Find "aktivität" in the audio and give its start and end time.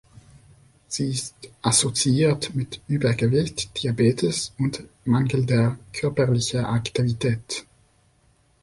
6.67-7.67